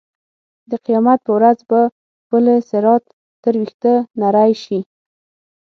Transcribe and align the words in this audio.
د 0.69 0.71
قیامت 0.85 1.19
په 1.25 1.31
ورځ 1.37 1.57
به 1.69 1.81
پل 2.29 2.45
صراط 2.69 3.03
تر 3.43 3.53
وېښته 3.59 3.93
نرۍ 4.19 4.51
شي. 4.63 4.79